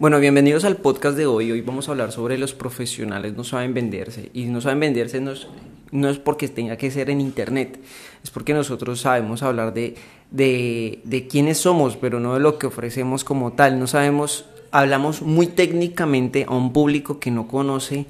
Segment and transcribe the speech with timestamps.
[0.00, 1.52] Bueno, bienvenidos al podcast de hoy.
[1.52, 4.30] Hoy vamos a hablar sobre los profesionales no saben venderse.
[4.32, 5.46] Y no saben venderse no es,
[5.90, 7.78] no es porque tenga que ser en internet,
[8.24, 9.96] es porque nosotros sabemos hablar de,
[10.30, 13.78] de, de quiénes somos, pero no de lo que ofrecemos como tal.
[13.78, 18.06] No sabemos, hablamos muy técnicamente a un público que no conoce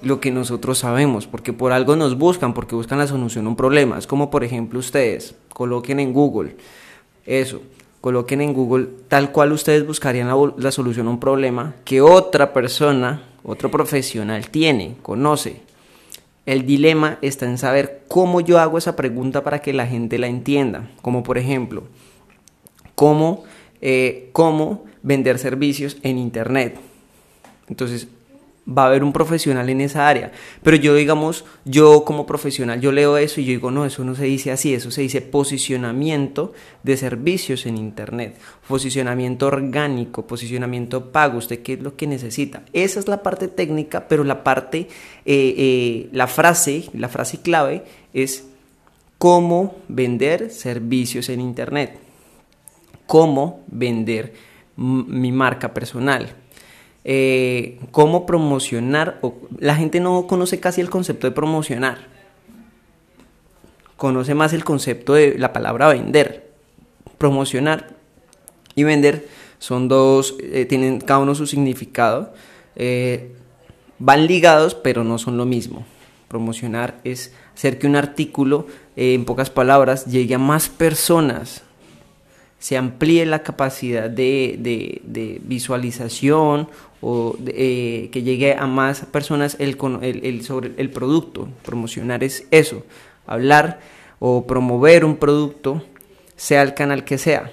[0.00, 3.56] lo que nosotros sabemos, porque por algo nos buscan, porque buscan la solución a un
[3.56, 3.98] problema.
[3.98, 6.56] Es como, por ejemplo, ustedes coloquen en Google
[7.26, 7.60] eso
[8.04, 10.28] coloquen en Google tal cual ustedes buscarían
[10.58, 15.62] la, solución a un problema que otra persona, otro profesional tiene, conoce.
[16.44, 20.26] El dilema está en saber cómo yo hago esa pregunta para que la gente la
[20.26, 20.90] entienda.
[21.00, 21.84] Como por ejemplo,
[22.94, 23.44] cómo,
[23.80, 26.76] eh, cómo vender servicios en Internet.
[27.70, 28.06] Entonces,
[28.66, 30.32] va a haber un profesional en esa área.
[30.62, 34.14] Pero yo, digamos, yo como profesional, yo leo eso y yo digo, no, eso no
[34.14, 41.38] se dice así, eso se dice posicionamiento de servicios en Internet, posicionamiento orgánico, posicionamiento pago,
[41.38, 42.62] usted qué es lo que necesita.
[42.72, 44.88] Esa es la parte técnica, pero la parte,
[45.24, 48.46] eh, eh, la frase, la frase clave es
[49.18, 51.98] cómo vender servicios en Internet,
[53.06, 54.32] cómo vender
[54.76, 56.34] mi marca personal
[57.04, 59.20] eh, cómo promocionar.
[59.58, 61.98] la gente no conoce casi el concepto de promocionar.
[63.96, 66.50] Conoce más el concepto de la palabra vender.
[67.18, 67.94] Promocionar
[68.74, 72.32] y vender son dos, eh, tienen cada uno su significado.
[72.76, 73.32] Eh,
[73.98, 75.86] van ligados, pero no son lo mismo.
[76.28, 78.66] Promocionar es hacer que un artículo,
[78.96, 81.62] en pocas palabras, llegue a más personas
[82.64, 85.02] se amplíe la capacidad de,
[85.44, 86.70] visualización
[87.02, 91.46] o eh, que llegue a más personas el, el, sobre el producto.
[91.62, 92.82] Promocionar es eso,
[93.26, 93.80] hablar
[94.18, 95.82] o promover un producto,
[96.36, 97.52] sea el canal que sea.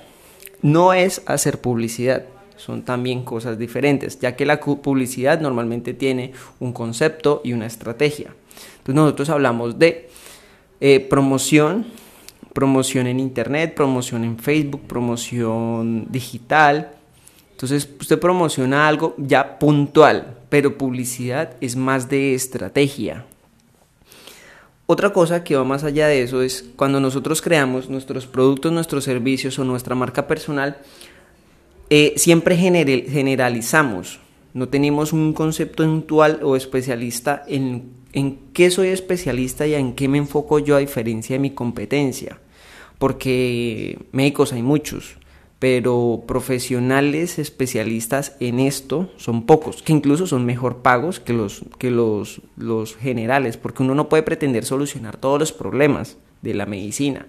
[0.61, 2.23] No es hacer publicidad,
[2.55, 8.33] son también cosas diferentes, ya que la publicidad normalmente tiene un concepto y una estrategia.
[8.77, 10.09] Entonces nosotros hablamos de
[10.79, 11.88] eh, promoción,
[12.53, 16.91] promoción en internet, promoción en Facebook, promoción digital.
[17.51, 23.25] Entonces usted promociona algo ya puntual, pero publicidad es más de estrategia.
[24.88, 29.06] Otra cosa que va más allá de eso es cuando nosotros creamos nuestros productos, nuestros
[29.06, 30.79] servicios o nuestra marca personal,
[31.89, 34.19] eh, siempre generalizamos.
[34.53, 40.07] No tenemos un concepto puntual o especialista en en qué soy especialista y en qué
[40.07, 42.39] me enfoco yo a diferencia de mi competencia.
[42.97, 45.17] Porque médicos hay muchos,
[45.61, 51.91] pero profesionales especialistas en esto son pocos, que incluso son mejor pagos que los, que
[51.91, 52.41] los,
[53.00, 57.27] generales, porque uno no puede pretender solucionar todos los problemas de la medicina.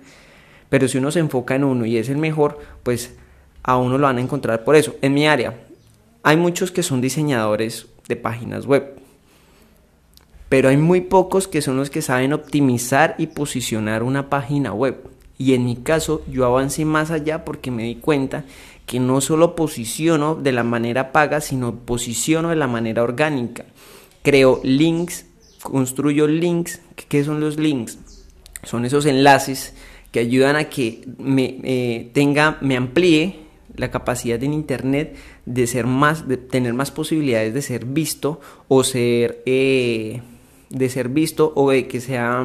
[0.71, 3.15] Pero si uno se enfoca en uno y es el mejor, pues
[3.63, 4.97] a uno lo van a encontrar por eso.
[5.03, 5.61] En mi área
[6.23, 9.02] hay muchos que son diseñadores de páginas web,
[10.53, 15.09] pero hay muy pocos que son los que saben optimizar y posicionar una página web.
[15.39, 18.45] Y en mi caso yo avancé más allá porque me di cuenta
[18.85, 23.65] que no solo posiciono de la manera paga, sino posiciono de la manera orgánica.
[24.21, 25.25] Creo links,
[25.63, 26.83] construyo links.
[27.09, 27.99] ¿Qué son los links?
[28.63, 29.73] Son esos enlaces
[30.11, 33.39] que ayudan a que me eh, tenga, me amplíe
[33.75, 38.39] la capacidad en internet de ser más, de tener más posibilidades de ser visto
[38.69, 40.21] o ser eh,
[40.73, 42.43] de ser visto o de que sea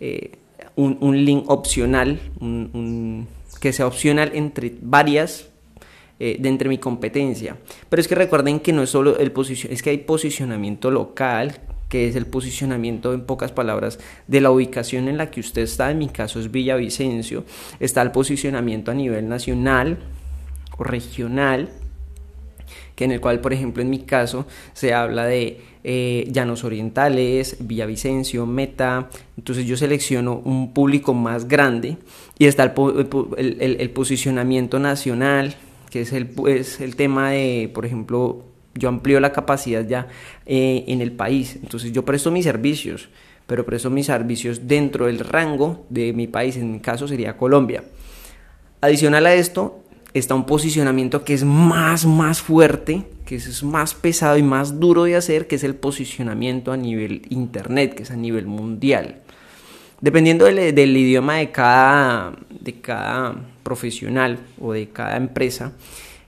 [0.00, 0.32] eh,
[0.76, 2.20] un, link opcional,
[3.60, 5.48] que sea opcional entre varias
[6.20, 7.56] eh, de entre mi competencia.
[7.88, 11.58] Pero es que recuerden que no es solo el posición, es que hay posicionamiento local,
[11.88, 15.90] que es el posicionamiento en pocas palabras de la ubicación en la que usted está,
[15.90, 17.44] en mi caso es Villavicencio,
[17.80, 19.98] está el posicionamiento a nivel nacional
[20.76, 21.70] o regional,
[22.94, 27.56] que en el cual, por ejemplo, en mi caso se habla de eh, Llanos Orientales,
[27.60, 29.10] Villavicencio, Meta.
[29.36, 31.98] Entonces yo selecciono un público más grande
[32.38, 35.54] y está el, posicionamiento nacional,
[35.90, 36.30] que es el,
[36.80, 38.44] el tema de, por ejemplo,
[38.74, 40.08] yo amplío la capacidad ya
[40.46, 41.58] eh, en el país.
[41.62, 43.08] Entonces yo presto mis servicios,
[43.46, 47.84] pero presto mis servicios dentro del rango de mi país, en mi caso sería Colombia.
[48.80, 49.83] Adicional a esto,
[50.14, 55.04] está un posicionamiento que es más, más fuerte, que es más pesado y más duro
[55.04, 59.22] de hacer, que es el posicionamiento a nivel internet, que es a nivel mundial.
[60.00, 63.34] Dependiendo del, idioma de cada, de cada
[63.64, 65.72] profesional o de cada empresa,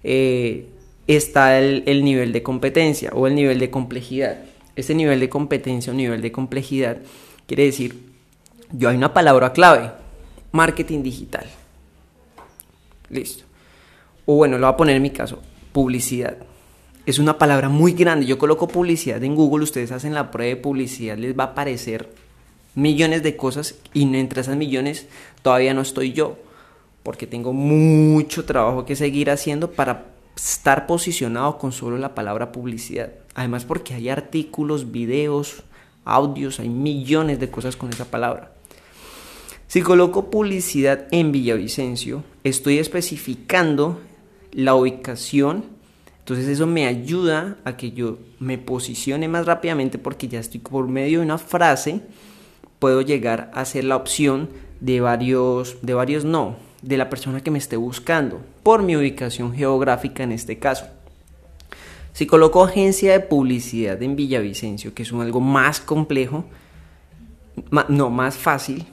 [0.03, 0.67] eh,
[1.07, 4.39] está el, el, nivel de competencia o el nivel de complejidad.
[4.75, 6.99] Este nivel de competencia o nivel de complejidad
[7.47, 8.01] quiere decir,
[8.73, 9.93] yo hay una palabra clave,
[10.51, 11.47] marketing digital.
[13.11, 13.46] Listo
[14.27, 15.41] o bueno, lo voy a poner en mi caso,
[15.73, 16.37] publicidad.
[17.07, 18.27] es una palabra muy grande.
[18.27, 22.11] Yo coloco publicidad en Google, ustedes hacen la prueba de publicidad, les va a aparecer
[22.75, 25.07] millones de cosas y entre esas millones
[25.43, 26.37] todavía no estoy yo,
[27.05, 30.07] porque tengo mucho trabajo que seguir haciendo para
[30.37, 33.13] estar posicionado con solo la palabra publicidad.
[33.35, 35.63] Además porque hay artículos, videos,
[36.05, 38.53] audios, hay millones de cosas con esa palabra.
[39.69, 44.01] Si coloco publicidad en Villavicencio, estoy especificando
[44.57, 45.77] la ubicación
[46.27, 50.89] entonces eso me ayuda a que yo me posicione más rápidamente porque ya estoy por
[50.89, 52.01] medio de una frase,
[52.81, 54.49] puedo llegar a ser la opción
[54.81, 59.55] de varios, de varios no, de la persona que me esté buscando, por mi ubicación
[59.55, 60.87] geográfica en este caso.
[62.13, 66.45] Si coloco agencia de publicidad en Villavicencio, que es un algo más complejo,
[67.89, 68.85] no, más fácil,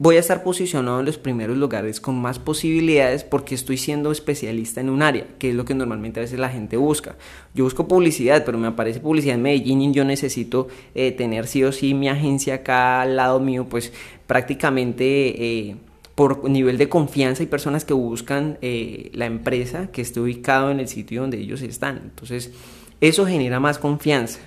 [0.00, 4.80] voy a estar posicionado en los primeros lugares con más posibilidades porque estoy siendo especialista
[4.80, 7.16] en un área, que es lo que normalmente a veces la gente busca.
[7.54, 11.64] Yo busco publicidad, pero me aparece publicidad en Medellín y yo necesito eh, tener sí
[11.64, 13.92] o sí mi agencia acá al lado mío, pues
[14.26, 15.68] prácticamente...
[15.68, 15.76] Eh,
[16.16, 20.78] por nivel de confianza hay personas que buscan eh, la empresa que esté ubicado en
[20.78, 21.96] el sitio donde ellos están.
[21.96, 22.52] Entonces,
[23.00, 24.38] eso genera más confianza.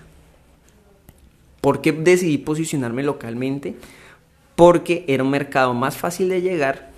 [1.61, 3.73] ¿Por qué decidí posicionarme localmente?
[4.55, 6.91] Porque era un mercado más fácil de llegar,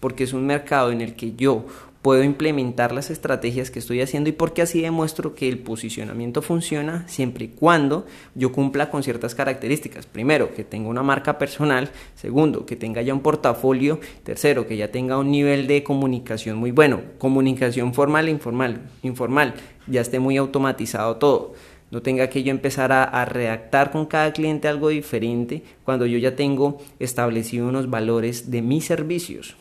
[0.00, 1.66] porque es un mercado en el que yo
[2.02, 7.06] puedo implementar las estrategias que estoy haciendo y porque así demuestro que el posicionamiento funciona
[7.06, 10.06] siempre y cuando yo cumpla con ciertas características.
[10.06, 11.90] Primero, que tenga una marca personal.
[12.16, 14.00] Segundo, que tenga ya un portafolio.
[14.24, 17.00] Tercero, que ya tenga un nivel de comunicación muy bueno.
[17.18, 18.82] Comunicación formal e informal.
[19.04, 19.54] Informal.
[19.86, 21.54] Ya esté muy automatizado todo
[21.92, 26.34] no tenga que yo empezar a, redactar con cada cliente algo diferente cuando yo ya
[26.34, 29.56] tengo establecido unos valores de mis servicios.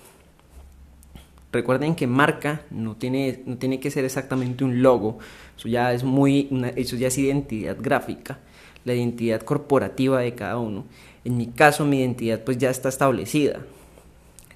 [1.52, 5.20] Recuerden que marca no tiene, no tiene que ser exactamente un logo,
[5.58, 6.48] eso ya es muy,
[6.78, 8.40] eso ya es identidad gráfica,
[8.86, 10.86] la identidad corporativa de cada uno.
[11.26, 13.60] En mi caso, mi identidad pues ya está establecida.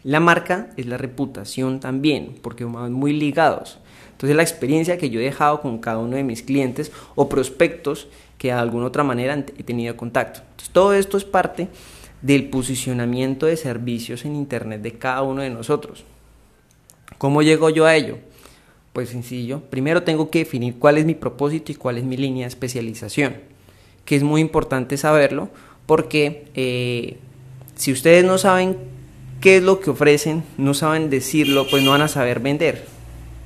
[0.05, 3.79] La marca es la reputación también, porque van muy ligados.
[4.25, 8.07] Entonces la experiencia que yo he dejado con cada uno de mis clientes o prospectos
[8.39, 10.39] que de alguna otra manera he tenido contacto.
[10.71, 11.67] Todo esto es parte
[12.23, 16.05] del posicionamiento de servicios en Internet de cada uno de nosotros.
[17.19, 18.17] ¿Cómo llego yo a ello?
[18.93, 19.61] Pues sencillo.
[19.69, 23.35] Primero tengo que definir cuál es mi propósito y cuál es mi línea de especialización,
[24.05, 25.49] que es muy importante saberlo
[25.85, 27.17] porque eh,
[27.75, 28.75] si ustedes no saben
[29.39, 32.94] qué es lo que ofrecen, no saben decirlo, pues no van a saber vender.